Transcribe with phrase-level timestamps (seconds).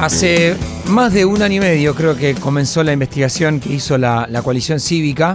[0.00, 4.26] Hace más de un año y medio creo que comenzó la investigación que hizo la,
[4.30, 5.34] la coalición cívica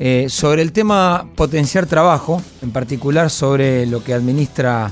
[0.00, 4.90] eh, sobre el tema potenciar trabajo, en particular sobre lo que administra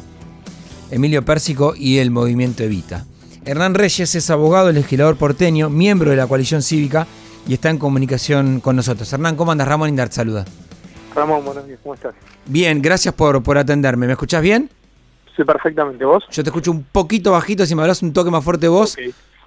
[0.93, 3.04] Emilio Pérsico y el movimiento Evita.
[3.45, 7.08] Hernán Reyes es abogado, legislador porteño, miembro de la coalición cívica
[7.48, 9.12] y está en comunicación con nosotros.
[9.12, 9.66] Hernán, ¿cómo andas?
[9.66, 10.45] Ramón Indart, saluda.
[11.16, 12.14] Ramón, buenos días, ¿cómo estás?
[12.46, 14.06] Bien, gracias por, por atenderme.
[14.06, 14.70] ¿Me escuchás bien?
[15.45, 16.04] Perfectamente.
[16.04, 16.25] ¿Vos?
[16.30, 18.96] Yo te escucho un poquito bajito, si me hablas un toque más fuerte vos.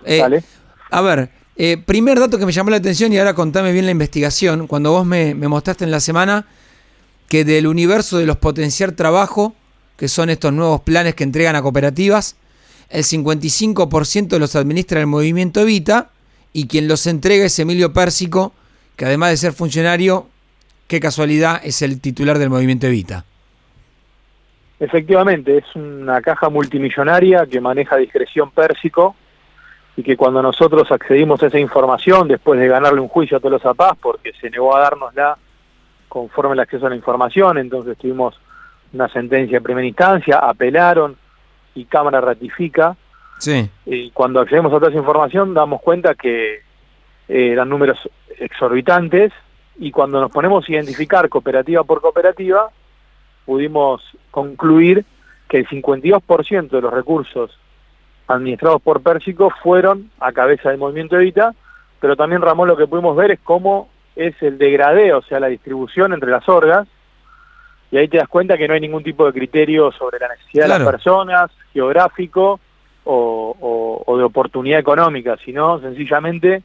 [0.05, 0.43] Eh, dale.
[0.91, 3.91] A ver, eh, primer dato que me llamó la atención y ahora contame bien la
[3.91, 4.67] investigación.
[4.67, 6.45] Cuando vos me, me mostraste en la semana
[7.27, 9.55] que del universo de los potenciar trabajo,
[9.97, 12.35] que son estos nuevos planes que entregan a cooperativas,
[12.89, 16.11] el 55% los administra el movimiento Evita
[16.53, 18.53] y quien los entrega es Emilio Pérsico,
[18.95, 20.27] que además de ser funcionario,
[20.87, 23.25] qué casualidad, es el titular del movimiento Evita.
[24.83, 29.15] Efectivamente, es una caja multimillonaria que maneja discreción Pérsico
[29.95, 33.53] y que cuando nosotros accedimos a esa información, después de ganarle un juicio a todos
[33.53, 35.37] los APAS, porque se negó a dárnosla
[36.09, 38.37] conforme el acceso a la información, entonces tuvimos
[38.91, 41.15] una sentencia de primera instancia, apelaron
[41.75, 42.97] y Cámara ratifica.
[43.37, 46.61] Sí, Y cuando accedemos a toda esa información, damos cuenta que eh,
[47.53, 47.97] eran números
[48.37, 49.31] exorbitantes
[49.79, 52.69] y cuando nos ponemos a identificar cooperativa por cooperativa,
[53.45, 55.05] pudimos concluir
[55.49, 57.57] que el 52% de los recursos
[58.27, 61.53] administrados por Pérsico fueron a cabeza del movimiento Evita,
[61.99, 65.47] pero también Ramón lo que pudimos ver es cómo es el degradeo, o sea, la
[65.47, 66.87] distribución entre las orgas,
[67.91, 70.63] y ahí te das cuenta que no hay ningún tipo de criterio sobre la necesidad
[70.63, 72.59] de las personas, geográfico
[73.03, 76.63] o, o- o de oportunidad económica, sino sencillamente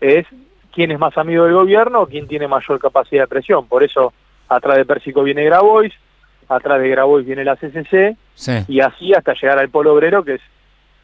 [0.00, 0.26] es
[0.72, 3.66] quién es más amigo del gobierno o quién tiene mayor capacidad de presión.
[3.66, 4.12] Por eso
[4.48, 5.92] atrás de Pérsico viene Grabois,
[6.56, 8.52] atrás de Grabois viene la CCC, sí.
[8.68, 10.40] y así hasta llegar al Polo Obrero, que es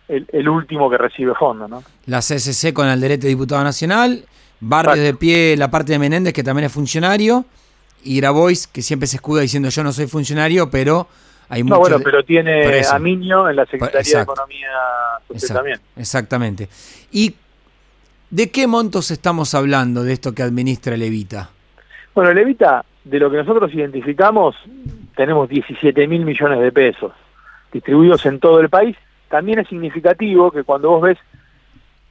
[0.09, 1.83] el, el último que recibe fondo, ¿no?
[2.07, 4.25] la CCC con Alderete diputado nacional,
[4.61, 5.19] Barrios de Exacto.
[5.21, 7.45] pie la parte de Menéndez que también es funcionario
[8.03, 11.07] y Grabois que siempre se escuda diciendo yo no soy funcionario, pero
[11.49, 14.33] hay No, muchos bueno, de- pero tiene a Miño en la Secretaría Exacto.
[14.33, 14.69] de Economía
[15.29, 15.81] Social Exact- también.
[15.97, 16.69] Exactamente.
[17.13, 17.35] ¿Y
[18.31, 21.51] de qué montos estamos hablando de esto que administra el Evita?
[22.15, 24.57] Bueno, Levita, de lo que nosotros identificamos,
[25.19, 27.11] tenemos 17 mil millones de pesos
[27.73, 28.97] distribuidos en todo el país.
[29.29, 31.19] También es significativo que cuando vos ves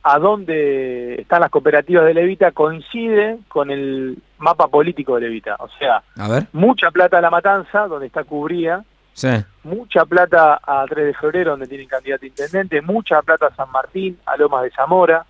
[0.04, 5.56] a dónde están las cooperativas de Levita, coincide con el mapa político de Levita.
[5.60, 6.48] O sea, A ver.
[6.52, 9.30] mucha plata a La Matanza, donde está Cubría, Sí.
[9.64, 13.72] mucha plata a 3 de febrero, donde tienen candidato a intendente, mucha plata a San
[13.72, 15.26] Martín, a Lomas de Zamora.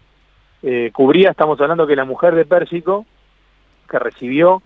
[0.64, 3.06] Eh, Cubría, estamos hablando que la mujer de Pérsico,
[3.88, 4.64] que recibió,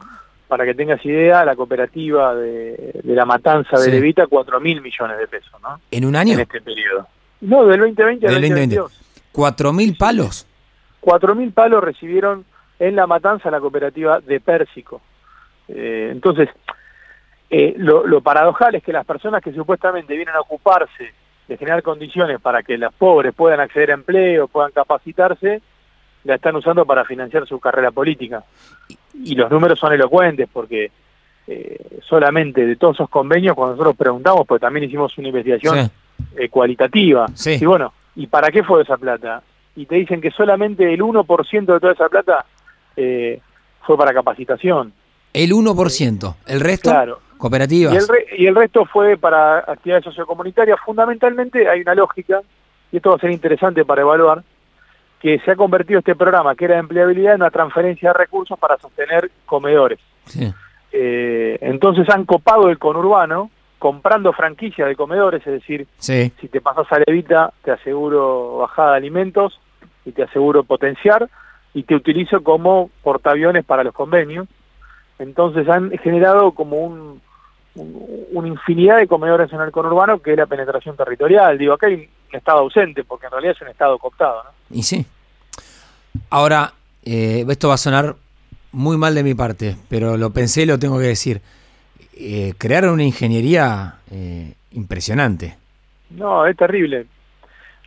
[0.51, 3.89] para que tengas idea, la cooperativa de, de la matanza de.
[3.89, 5.79] Levita, 4 mil millones de pesos, ¿no?
[5.89, 6.34] ¿En un año?
[6.34, 7.07] En este periodo.
[7.39, 8.75] No, del 2020 al Del 2020.
[8.75, 9.29] 2022.
[9.31, 10.45] ¿Cuatro mil palos?
[11.00, 12.44] 4 mil palos recibieron
[12.79, 15.00] en la matanza la cooperativa de Pérsico.
[15.69, 16.50] Eh, entonces,
[17.50, 21.13] eh, lo, lo paradojal es que las personas que supuestamente vienen a ocuparse
[21.47, 25.61] de generar condiciones para que los pobres puedan acceder a empleo, puedan capacitarse,
[26.23, 28.43] la están usando para financiar su carrera política.
[29.23, 30.91] Y los números son elocuentes porque
[31.47, 35.91] eh, solamente de todos esos convenios, cuando nosotros preguntamos, pues también hicimos una investigación Sí.
[36.37, 37.27] eh, cualitativa.
[37.33, 37.57] Sí.
[37.59, 39.41] Y bueno, ¿y para qué fue esa plata?
[39.75, 42.45] Y te dicen que solamente el 1% de toda esa plata
[42.95, 43.39] eh,
[43.83, 44.93] fue para capacitación.
[45.33, 46.35] El 1%.
[46.47, 46.89] ¿El resto?
[46.91, 47.19] Claro.
[47.37, 47.93] Cooperativas.
[47.93, 50.77] Y el, re- y el resto fue para actividades sociocomunitarias.
[50.85, 52.41] Fundamentalmente hay una lógica,
[52.91, 54.43] y esto va a ser interesante para evaluar,
[55.21, 58.57] que se ha convertido este programa, que era de empleabilidad, en una transferencia de recursos
[58.57, 59.99] para sostener comedores.
[60.25, 60.51] Sí.
[60.91, 66.31] Eh, entonces han copado el conurbano comprando franquicias de comedores, es decir, Sí.
[66.39, 69.59] si te pasas a Levita, te aseguro bajada de alimentos
[70.05, 71.29] y te aseguro potenciar
[71.73, 74.47] y te utilizo como portaaviones para los convenios.
[75.19, 77.21] Entonces han generado como un,
[77.75, 81.57] un- una infinidad de comedores en el conurbano que es la penetración territorial.
[81.57, 84.43] Digo, acá hay un estado ausente porque en realidad es un estado cooptado.
[84.43, 84.49] ¿no?
[84.78, 85.05] Y sí.
[86.29, 86.73] Ahora,
[87.03, 88.16] eh, esto va a sonar
[88.72, 91.41] muy mal de mi parte, pero lo pensé y lo tengo que decir.
[92.17, 95.57] Eh, crearon una ingeniería eh, impresionante.
[96.11, 97.05] No, es terrible.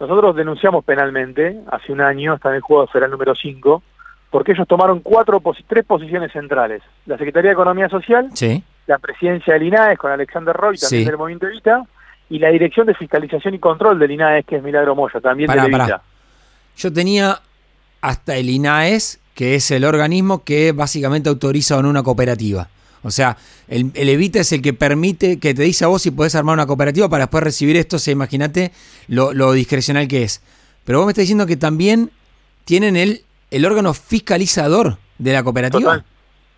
[0.01, 3.83] Nosotros denunciamos penalmente hace un año, está en el juego federal número 5,
[4.31, 6.83] porque ellos tomaron cuatro tres posiciones centrales.
[7.07, 8.65] La Secretaría de Economía Social, Sí.
[8.87, 11.07] La presidencia del INAES con Alexander Roy, también Sí.
[11.07, 11.85] del Movimiento Evita,
[12.31, 15.63] y la Dirección de Fiscalización y Control del INAES, que es Milagro Moya, también Pará,
[15.69, 15.85] pará.
[15.85, 16.03] Evita.
[16.77, 17.41] Yo tenía
[18.01, 22.69] hasta el INAES, que es el organismo que básicamente autoriza o no una cooperativa.
[23.03, 23.37] O sea,
[23.69, 26.55] el, el Evita es el que permite, que te dice a vos si podés armar
[26.55, 27.97] una cooperativa para después recibir esto.
[27.97, 28.73] O sea, imagínate
[29.09, 30.41] lo, lo discrecional que es.
[30.85, 32.11] Pero vos me estás diciendo que también
[32.65, 35.97] tienen el, el órgano fiscalizador de la cooperativa.
[35.97, 36.05] Total,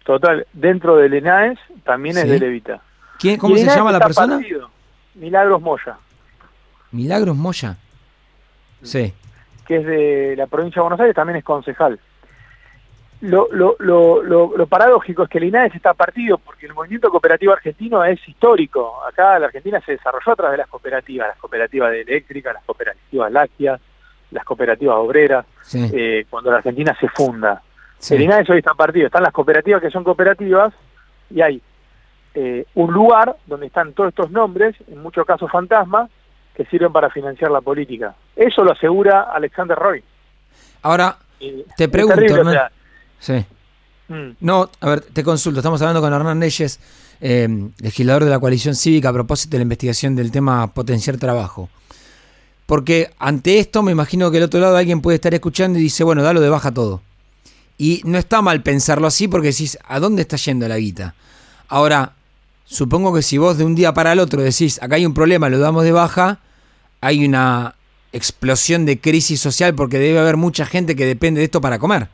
[0.06, 0.46] total.
[0.54, 2.80] Dentro del ENAES también es de Levita.
[3.18, 4.36] ¿Quién, ¿Cómo se ENAES llama la persona?
[4.36, 4.70] partido.
[5.16, 5.96] Milagros Moya,
[6.92, 7.76] Milagros Moya.
[8.82, 9.12] Sí.
[9.66, 11.98] que es de la provincia de Buenos Aires, también es concejal.
[13.22, 17.08] Lo, lo, lo, lo, lo paradójico es que el INAES está partido porque el movimiento
[17.10, 19.02] cooperativo argentino es histórico.
[19.08, 22.62] Acá la Argentina se desarrolló a través de las cooperativas, las cooperativas de eléctrica, las
[22.64, 23.80] cooperativas lácteas,
[24.30, 25.90] las cooperativas obreras, Sí.
[25.94, 27.62] eh, cuando la Argentina se funda.
[27.98, 28.14] Sí.
[28.14, 29.06] El INAES hoy está partido.
[29.06, 30.72] Están las cooperativas que son cooperativas
[31.30, 31.62] y hay
[32.34, 36.10] eh, un lugar donde están todos estos nombres, en muchos casos fantasmas,
[36.54, 38.14] que sirven para financiar la política.
[38.34, 40.02] Eso lo asegura Alexander Roy.
[40.82, 42.54] Ahora, Eh, Te pregunto, terrible, o Hernán.
[42.54, 42.70] sea,
[43.38, 43.44] sí.
[44.08, 45.60] mm, No, a ver, te consulto.
[45.60, 46.80] Estamos hablando con Hernán Leyes,
[47.20, 47.46] eh,
[47.80, 51.68] legislador de la coalición cívica, a propósito de la investigación del tema potenciar trabajo.
[52.64, 56.04] Porque ante esto me imagino que del otro lado alguien puede estar escuchando y dice,
[56.04, 57.00] bueno, dalo de baja todo.
[57.78, 61.14] Y no está mal pensarlo así porque decís, ¿a dónde está yendo la guita?
[61.68, 62.12] Ahora,
[62.64, 65.48] supongo que si vos de un día para el otro decís, acá hay un problema,
[65.48, 66.38] lo damos de baja,
[67.00, 67.74] hay una
[68.12, 72.08] explosión de crisis social porque debe haber mucha gente que depende de esto para comer.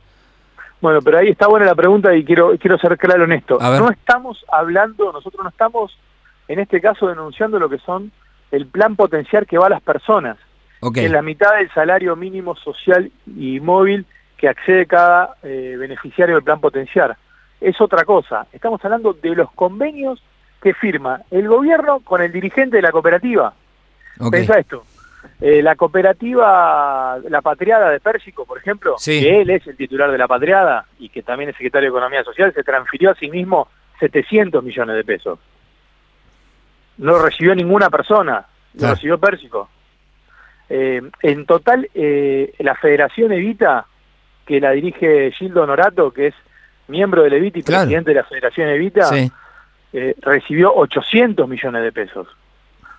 [0.80, 3.58] Bueno, pero ahí está buena la pregunta y quiero quiero ser claro en esto.
[3.60, 5.96] No estamos hablando, nosotros no estamos
[6.48, 8.10] en este caso denunciando lo que son
[8.50, 10.36] el plan potenciar que va a las personas.
[10.84, 10.94] Ok.
[10.94, 14.04] que es la mitad del salario mínimo social y móvil
[14.42, 17.16] que accede cada eh, beneficiario del plan potenciar.
[17.60, 18.44] Es otra cosa.
[18.52, 20.20] Estamos hablando de los convenios
[20.60, 23.54] que firma el gobierno con el dirigente de la cooperativa.
[24.18, 24.32] ok.
[24.32, 24.82] Pensa esto.
[25.40, 29.20] Eh, la cooperativa La Patriada de Pérsico, por ejemplo, Sí.
[29.22, 32.24] que él es el titular de La Patriada y que también es secretario de Economía
[32.24, 33.68] Social, se transfirió a sí mismo
[34.00, 35.38] 700 millones de pesos.
[36.98, 38.44] No lo recibió ninguna persona,
[38.74, 38.94] lo Claro.
[38.96, 39.68] recibió Pérsico.
[40.68, 43.86] Eh, en total, eh, la Federación Evita,
[44.46, 46.34] que la dirige Gildo Norato, que es
[46.88, 47.82] miembro del Evita y Claro.
[47.82, 49.30] presidente de la Federación Evita, Sí.
[49.92, 52.26] eh, recibió 800 millones de pesos.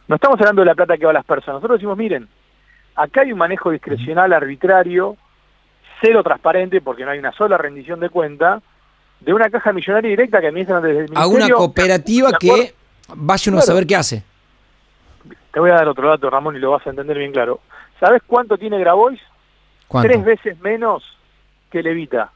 [0.07, 1.55] No estamos hablando de la plata que va a las personas.
[1.55, 2.27] Nosotros decimos, miren,
[2.95, 5.17] acá hay un manejo discrecional arbitrario,
[6.01, 8.61] cero transparente, porque no hay una sola rendición de cuenta,
[9.21, 11.45] de una caja millonaria directa que administran desde el a ministerio.
[11.45, 12.73] una cooperativa que
[13.15, 14.23] vaya uno a saber qué hace.
[15.51, 17.59] Te voy a dar otro dato, Ramón, y lo vas a entender bien claro.
[17.99, 19.21] ¿Sabes cuánto tiene Grabois?
[19.87, 20.09] ¿Cuánto?
[20.09, 21.03] Tres veces menos
[21.73, 22.31] que el Evita,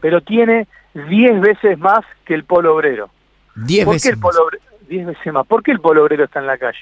[0.00, 0.66] pero tiene
[1.08, 3.08] diez veces más que el Polo Obrero.
[3.54, 4.12] Diez ¿Por qué veces.
[4.12, 4.58] el polo obre-
[4.88, 5.46] diez veces más?
[5.46, 6.78] ¿Por qué el polo obrero está en la calle?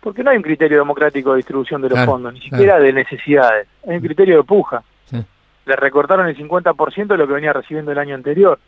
[0.00, 2.92] Porque no hay un criterio democrático de distribución de los Claro, fondos, ni siquiera de
[2.92, 3.68] necesidades.
[3.88, 4.82] Hay un criterio de puja.
[5.10, 5.22] Sí.
[5.66, 8.58] Le recortaron el 50% de lo que venía recibiendo el año anterior.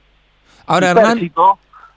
[0.67, 1.19] Ahora, Hernán,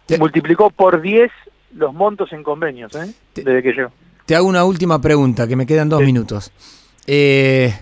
[0.06, 1.32] te- multiplicó por 10
[1.76, 3.14] los montos en convenios, ¿eh?
[3.34, 3.92] Te- desde que llegó.
[4.26, 6.06] te hago una última pregunta, que me quedan dos Sí.
[6.06, 6.52] minutos.
[7.06, 7.74] Eh,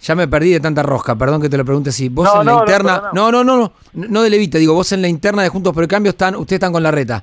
[0.00, 2.08] ya me perdí de tanta rosca, perdón que te lo pregunte así.
[2.08, 3.02] Vos No, en la no, interna.
[3.12, 5.82] No, no, no, no, no de Levita, digo, vos en la interna de Juntos por
[5.82, 7.22] el Cambio están, ustedes están con la reta.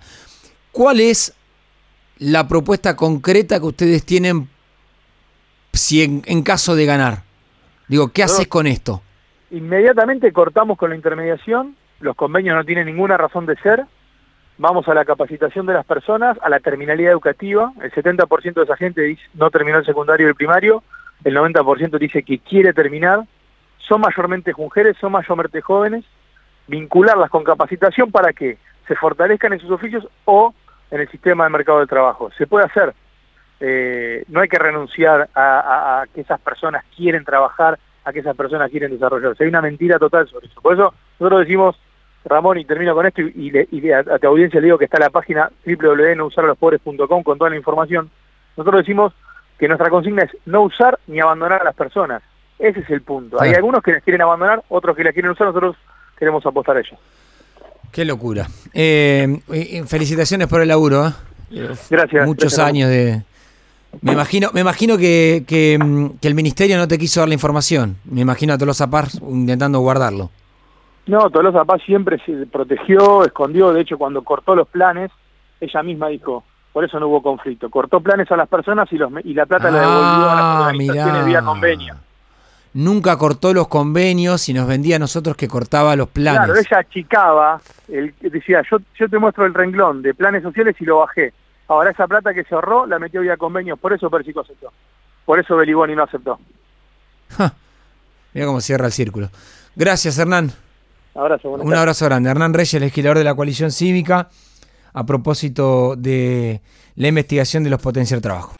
[0.71, 1.33] ¿Cuál es
[2.19, 4.47] la propuesta concreta que ustedes tienen
[5.73, 7.23] si en, en caso de ganar?
[7.87, 9.01] Digo, ¿qué haces con esto?
[9.49, 13.85] Inmediatamente cortamos con la intermediación, los convenios no tienen ninguna razón de ser,
[14.57, 18.75] vamos a la capacitación de las personas, a la terminalidad educativa, el 70% de esa
[18.75, 20.83] gente no terminó el secundario y el primario,
[21.23, 23.21] el 90% dice que quiere terminar,
[23.79, 26.03] son mayormente mujeres, son mayormente jóvenes,
[26.67, 28.57] vincularlas con capacitación para que
[28.87, 30.53] se fortalezcan en sus oficios o
[30.91, 32.29] en el sistema de mercado de trabajo.
[32.37, 32.93] Se puede hacer,
[33.59, 38.69] eh, no hay que renunciar a, que esas personas quieren trabajar, a que esas personas
[38.71, 39.43] quieren desarrollarse.
[39.43, 40.61] Hay una mentira total sobre eso.
[40.61, 41.75] Por eso nosotros decimos,
[42.25, 44.85] Ramón, y termino con esto, y, le- y a, a tu audiencia le digo que
[44.85, 48.09] está la página www.nousaralospobres.com con toda la información.
[48.55, 49.13] Nosotros decimos
[49.57, 52.21] que nuestra consigna es no usar ni abandonar a las personas.
[52.59, 53.37] Ese es el punto.
[53.41, 53.57] Hay Claro.
[53.65, 55.75] algunos que las quieren abandonar, otros que las quieren usar, nosotros
[56.17, 56.99] queremos apostar a ellos.
[57.91, 58.47] Qué locura.
[58.73, 61.07] Eh, eh, felicitaciones por el laburo.
[61.07, 61.11] ¿eh?
[61.89, 62.25] Gracias.
[62.25, 63.21] Muchos Gracias, años de.
[64.01, 67.33] Me imagino, me imagino que, que, mm, que el ministerio no te quiso dar la
[67.35, 67.97] información.
[68.05, 70.29] Me imagino a Tolosa Paz intentando guardarlo.
[71.07, 75.09] No, Tolosa Paz siempre se protegió, escondió, de hecho cuando cortó los planes,
[75.61, 76.43] ella misma dijo,
[76.77, 79.71] por eso no hubo conflicto, cortó planes a las personas y, los, y la plata
[79.71, 81.25] la devolvió a las Ah, organizaciones mirá.
[81.25, 81.95] vía convenio.
[82.73, 86.41] Nunca cortó los convenios y nos vendía a nosotros que cortaba los planes.
[86.45, 90.85] Claro, ella achicaba, el, decía, yo, yo te muestro el renglón de planes sociales y
[90.85, 91.33] lo bajé.
[91.67, 94.71] Ahora esa plata que se ahorró la metió vía convenios, por eso Persico aceptó.
[95.25, 96.37] Por eso Beliboni no aceptó.
[97.35, 97.53] Ja,
[98.35, 99.31] Mira cómo cierra el círculo.
[99.75, 100.51] Gracias, Hernán.
[101.15, 102.29] Abrazo, Un abrazo grande.
[102.29, 104.29] Hernán Reyes, legislador de la coalición cívica,
[104.93, 106.61] a propósito de
[106.95, 108.53] la investigación de los potenciar trabajo.